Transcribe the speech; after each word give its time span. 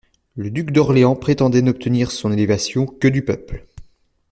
Le 0.35 0.49
duc 0.49 0.71
d'Orléans 0.71 1.15
prétendait 1.15 1.61
n'obtenir 1.61 2.09
son 2.11 2.31
élévation 2.31 2.87
que 2.87 3.07
du 3.07 3.23
peuple. 3.23 3.67